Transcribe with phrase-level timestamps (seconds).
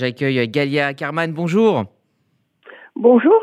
[0.00, 1.84] J'accueille Galia Karman, bonjour.
[3.00, 3.40] Bonjour.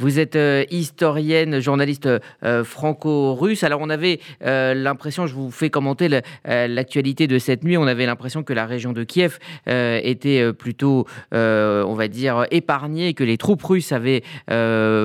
[0.00, 2.08] Vous êtes euh, historienne, journaliste
[2.42, 3.62] euh, franco-russe.
[3.62, 6.08] Alors on avait euh, l'impression, je vous fais commenter
[6.44, 11.94] l'actualité de cette nuit, on avait l'impression que la région de Kiev était plutôt, on
[11.94, 14.22] va dire, épargnée, que les troupes russes avaient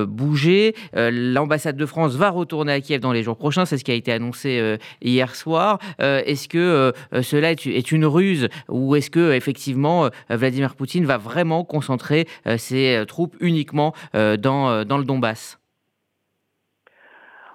[0.08, 0.74] bougé.
[0.94, 3.96] L'ambassade de France va retourner à Kiev dans les jours prochains, c'est ce qui a
[3.96, 5.78] été annoncé hier soir.
[6.00, 6.92] est-ce que
[7.22, 12.28] cela est, une ruse ou est-ce que effectivement Vladimir Poutine va vraiment concentrer
[12.58, 15.60] ses troupes uniquement euh, dans, euh, dans le Donbass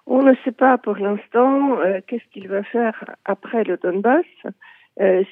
[0.07, 4.27] On ne sait pas pour l'instant euh, qu'est-ce qu'il va faire après le Donbass.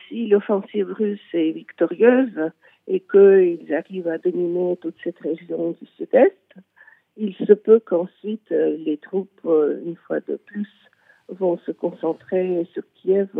[0.09, 2.51] si l'offensive russe est victorieuse
[2.87, 6.55] et qu'ils arrivent à dominer toute cette région du sud-est,
[7.17, 9.41] il se peut qu'ensuite les troupes,
[9.87, 10.69] une fois de plus,
[11.29, 13.31] vont se concentrer sur Kiev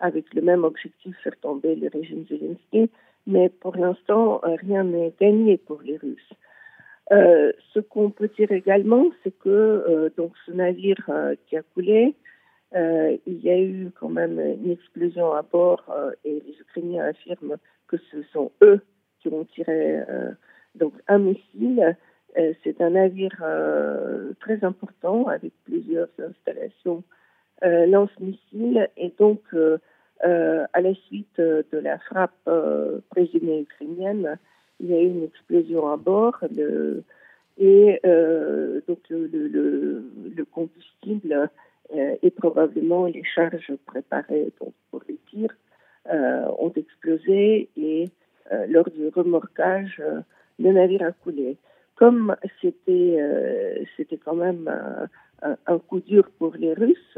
[0.00, 2.90] avec le même objectif, faire tomber le régime Zelensky.
[3.26, 6.32] Mais pour l'instant, rien n'est gagné pour les Russes.
[7.12, 11.62] Euh, ce qu'on peut dire également, c'est que euh, donc ce navire euh, qui a
[11.62, 12.14] coulé,
[12.72, 15.84] il y a eu quand même une explosion à bord
[16.24, 17.56] et les Ukrainiens affirment
[17.88, 18.80] que ce sont eux
[19.18, 19.98] qui ont tiré
[20.76, 21.96] donc un missile.
[22.62, 23.44] c'est un navire
[24.38, 27.02] très important avec plusieurs installations
[27.60, 29.42] lance-missiles et donc
[30.22, 32.48] à la suite de la frappe
[33.10, 34.38] présumée ukrainienne,
[34.80, 36.42] il y a eu une explosion à bord
[37.58, 41.50] et euh, donc le, le, le combustible
[41.94, 44.52] euh, et probablement les charges préparées
[44.90, 45.54] pour les tirs
[46.10, 48.06] euh, ont explosé et
[48.68, 50.02] lors du remorquage,
[50.58, 51.56] le navire a coulé.
[51.94, 54.68] Comme c'était c'était quand même
[55.40, 57.16] un, coup dur pour les Russes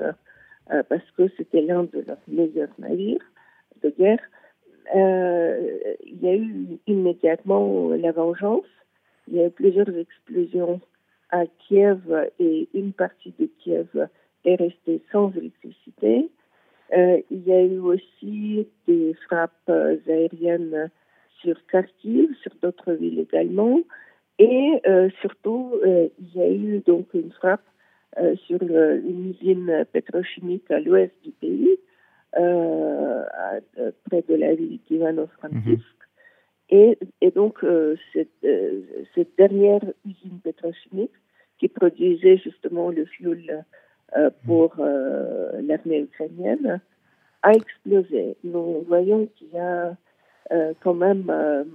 [0.67, 3.25] parce que c'était l'un de leurs meilleurs navires
[3.83, 4.21] de guerre,
[4.95, 8.67] il y a eu immédiatement la vengeance.
[9.29, 10.81] Il y a eu plusieurs explosions
[11.31, 12.01] à Kiev
[12.39, 14.09] et une partie de Kiev
[14.45, 16.29] est restée sans électricité.
[16.97, 19.71] Euh, il y a eu aussi des frappes
[20.09, 20.91] aériennes
[21.41, 23.81] sur Kharkiv, sur d'autres villes également.
[24.39, 27.65] Et euh, surtout, euh, il y a eu donc une frappe
[28.19, 31.79] euh, sur une usine pétrochimique à l'ouest du pays
[32.39, 33.25] euh,
[33.79, 35.67] euh, près de la ville d'Ivano-Frankivsk.
[35.67, 35.81] Mhm.
[36.71, 38.47] Et, et, donc, euh, cette,
[39.15, 41.13] cette, dernière usine pétrochimique
[41.59, 43.65] qui produisait justement le fioul
[44.47, 46.81] pour l'armée ukrainienne
[47.43, 48.37] a explosé.
[48.45, 49.95] Nous voyons qu'il y a
[50.81, 51.25] quand même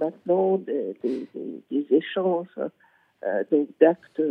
[0.00, 1.28] maintenant des, des,
[1.70, 2.58] des échanges
[3.80, 4.22] d'actes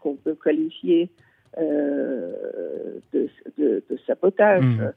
[0.00, 1.10] qu'on peut qualifier
[1.58, 2.32] de,
[3.12, 4.62] de, de, sabotage.
[4.62, 4.92] Mhm.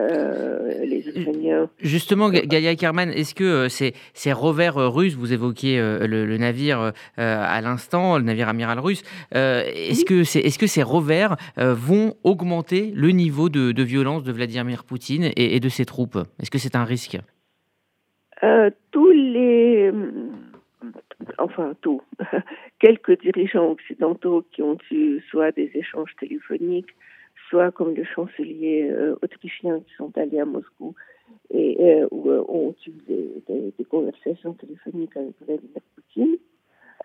[0.00, 1.68] Euh, les Ukrainiens.
[1.80, 6.92] Justement, Galia Kerman, est-ce que euh, ces, ces, revers euh, russes, vous évoquiez le, navire
[7.16, 9.02] à l'instant, le navire amiral russe,
[9.32, 15.56] est-ce que, ces revers vont augmenter le niveau de, de violence de Vladimir Poutine et,
[15.56, 16.18] et, de ses troupes?
[16.40, 17.18] Est-ce que c'est un risque?
[18.90, 19.92] Tous les.
[21.38, 22.00] Enfin, tous.
[22.78, 26.94] Quelques dirigeants occidentaux qui ont eu soit des échanges téléphoniques,
[27.50, 30.94] soit comme le chancelier euh, autrichien qui sont allés à Moscou
[31.50, 36.36] et euh, où, euh, ont eu des, des, conversations téléphoniques avec Vladimir Poutine,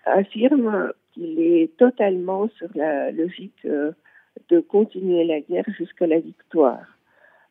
[0.06, 6.86] affirment qu'il est totalement sur la logique de continuer la guerre jusqu'à la victoire.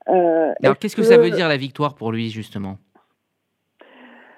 [0.07, 2.79] Alors, qu'est-ce que, ça veut dire la victoire pour lui, justement?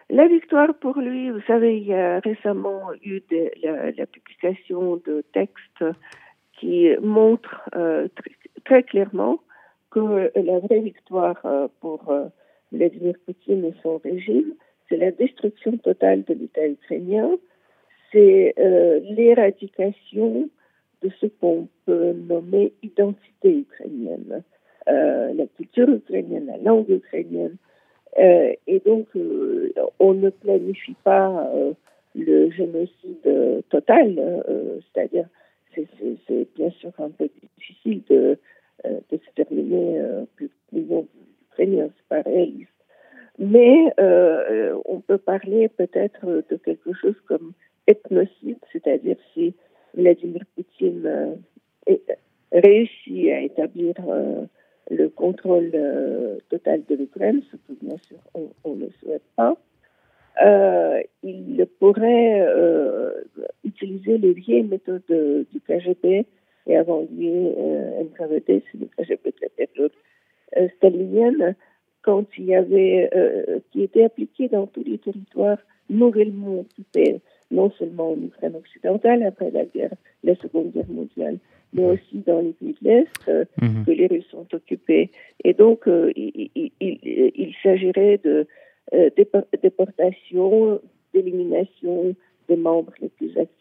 [0.08, 3.50] La victoire pour lui, vous savez, il y a récemment eu de,
[3.98, 5.84] la, publication de textes
[6.58, 7.68] qui montrent
[8.66, 9.38] très clairement
[9.90, 12.26] que la vraie victoire euh, pour euh,
[12.72, 14.54] Vladimir Poutine et son régime,
[14.88, 17.30] c'est la destruction totale de l'État ukrainien,
[18.12, 20.48] c'est euh, l'éradication
[21.02, 24.42] de ce qu'on peut nommer identité ukrainienne,
[24.86, 27.56] la culture ukrainienne, la langue ukrainienne.
[28.16, 29.08] et donc,
[29.98, 31.50] on ne planifie pas
[32.14, 34.42] le génocide total,
[34.94, 35.26] c'est-à-dire,
[35.74, 37.28] c'est bien sûr un peu
[37.58, 38.38] difficile de
[38.84, 41.08] euh, d'exterminer euh, plus de millions
[41.40, 42.68] d'Ukrainiens, c'est réaliste.
[43.38, 47.52] Mais euh, on peut parler peut-être de quelque chose comme
[47.86, 49.54] ethnocide, c'est-à-dire si
[49.94, 51.38] Vladimir Poutine
[52.52, 53.94] réussit à établir
[54.90, 55.72] le contrôle
[56.50, 59.56] total de l'Ukraine, ce que bien sûr on, ne souhaite pas,
[61.22, 62.46] il pourrait
[63.64, 66.26] utiliser les vieilles méthodes du KGB
[66.76, 68.62] et avant lui, euh, NKVD,
[68.98, 69.92] la période
[70.76, 71.54] stalinienne,
[72.02, 75.58] quand il y avait, euh, qui était appliqué dans tous les territoires
[75.88, 77.20] nouvellement occupés,
[77.50, 81.38] non seulement en Ukraine occidentale après la guerre, la Seconde Guerre mondiale,
[81.72, 83.28] mais aussi dans les pays de l'Est
[83.60, 83.84] mhm.
[83.84, 85.10] que les Russes ont occupés.
[85.44, 88.46] Et donc, il, il, il s'agirait de
[89.62, 90.80] déportation,
[91.12, 92.14] d'élimination
[92.48, 93.55] des membres les plus actifs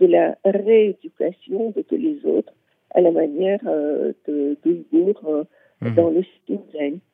[0.00, 2.52] et de la rééducation de tous les autres
[2.94, 4.84] à la manière euh, de, de
[5.26, 5.44] euh,
[5.80, 5.94] mhm.
[5.94, 6.98] dans le Xinjiang.